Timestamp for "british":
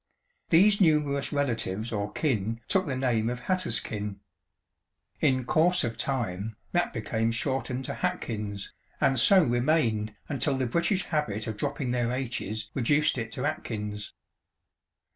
10.65-11.03